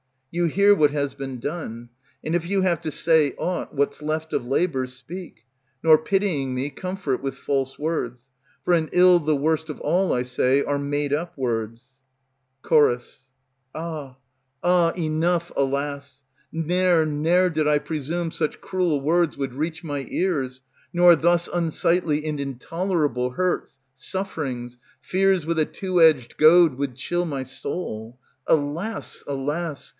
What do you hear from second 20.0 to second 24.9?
ears, nor thus unsightly And intolerable hurts, sufferings,